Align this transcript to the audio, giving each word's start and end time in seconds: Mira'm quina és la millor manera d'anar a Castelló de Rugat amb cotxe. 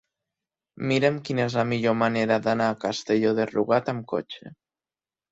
Mira'm 0.91 1.17
quina 1.25 1.43
és 1.49 1.57
la 1.59 1.65
millor 1.73 1.95
manera 1.99 2.37
d'anar 2.47 2.69
a 2.73 2.77
Castelló 2.85 3.33
de 3.41 3.45
Rugat 3.51 3.93
amb 3.93 4.07
cotxe. 4.15 4.53